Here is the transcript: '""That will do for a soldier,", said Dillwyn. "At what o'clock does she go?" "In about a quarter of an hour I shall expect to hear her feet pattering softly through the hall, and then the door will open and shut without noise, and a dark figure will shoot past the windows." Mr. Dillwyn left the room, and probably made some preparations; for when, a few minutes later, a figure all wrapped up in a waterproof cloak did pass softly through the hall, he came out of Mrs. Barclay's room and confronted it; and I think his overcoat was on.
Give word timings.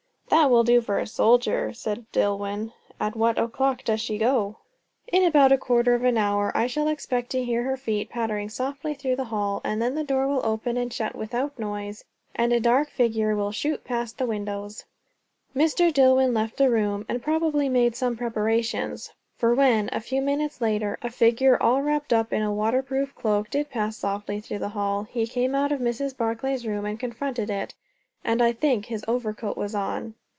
'""That 0.41 0.49
will 0.49 0.63
do 0.63 0.79
for 0.79 0.97
a 0.97 1.05
soldier,", 1.05 1.73
said 1.73 2.05
Dillwyn. 2.13 2.71
"At 3.01 3.17
what 3.17 3.37
o'clock 3.37 3.83
does 3.83 3.99
she 3.99 4.17
go?" 4.17 4.55
"In 5.11 5.25
about 5.25 5.51
a 5.51 5.57
quarter 5.57 5.93
of 5.93 6.05
an 6.05 6.17
hour 6.17 6.53
I 6.55 6.67
shall 6.67 6.87
expect 6.87 7.31
to 7.31 7.43
hear 7.43 7.63
her 7.63 7.75
feet 7.75 8.09
pattering 8.09 8.47
softly 8.47 8.93
through 8.93 9.17
the 9.17 9.25
hall, 9.25 9.59
and 9.65 9.81
then 9.81 9.93
the 9.93 10.05
door 10.05 10.27
will 10.29 10.43
open 10.45 10.77
and 10.77 10.91
shut 10.91 11.15
without 11.17 11.59
noise, 11.59 12.05
and 12.33 12.53
a 12.53 12.61
dark 12.61 12.89
figure 12.89 13.35
will 13.35 13.51
shoot 13.51 13.83
past 13.83 14.17
the 14.17 14.25
windows." 14.25 14.85
Mr. 15.53 15.93
Dillwyn 15.93 16.33
left 16.33 16.55
the 16.55 16.69
room, 16.71 17.05
and 17.09 17.21
probably 17.21 17.67
made 17.67 17.97
some 17.97 18.15
preparations; 18.15 19.11
for 19.37 19.53
when, 19.53 19.89
a 19.91 19.99
few 19.99 20.21
minutes 20.21 20.61
later, 20.61 20.97
a 21.01 21.09
figure 21.11 21.61
all 21.61 21.81
wrapped 21.81 22.13
up 22.13 22.31
in 22.31 22.41
a 22.41 22.53
waterproof 22.53 23.13
cloak 23.15 23.49
did 23.49 23.69
pass 23.69 23.97
softly 23.97 24.39
through 24.39 24.59
the 24.59 24.69
hall, 24.69 25.03
he 25.03 25.27
came 25.27 25.53
out 25.53 25.73
of 25.73 25.81
Mrs. 25.81 26.15
Barclay's 26.15 26.65
room 26.65 26.85
and 26.85 26.97
confronted 26.97 27.49
it; 27.49 27.75
and 28.23 28.41
I 28.41 28.53
think 28.53 28.85
his 28.85 29.03
overcoat 29.09 29.57
was 29.57 29.75
on. 29.75 30.15